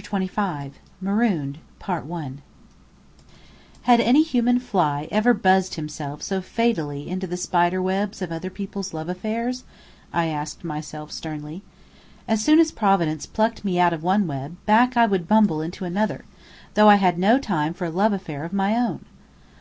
CHAPTER 0.00 0.28
XXV 0.28 0.72
MAROONED 1.00 1.58
Had 3.82 4.00
any 4.00 4.22
human 4.22 4.60
fly 4.60 5.08
ever 5.10 5.34
buzzed 5.34 5.74
himself 5.74 6.22
so 6.22 6.40
fatally 6.40 7.08
into 7.08 7.26
the 7.26 7.36
spider 7.36 7.82
webs 7.82 8.22
of 8.22 8.30
other 8.30 8.48
people's 8.48 8.94
love 8.94 9.08
affairs? 9.08 9.64
I 10.12 10.26
asked 10.26 10.62
myself 10.62 11.10
sternly. 11.10 11.62
As 12.28 12.44
soon 12.44 12.60
as 12.60 12.70
Providence 12.70 13.26
plucked 13.26 13.64
me 13.64 13.80
out 13.80 13.92
of 13.92 14.04
one 14.04 14.28
web, 14.28 14.54
back 14.66 14.96
I 14.96 15.06
would 15.06 15.26
bumble 15.26 15.60
into 15.60 15.84
another, 15.84 16.24
though 16.74 16.88
I 16.88 16.94
had 16.94 17.18
no 17.18 17.36
time 17.40 17.74
for 17.74 17.86
a 17.86 17.90
love 17.90 18.12
affair 18.12 18.44
of 18.44 18.52
my 18.52 18.76
own. 18.76 19.04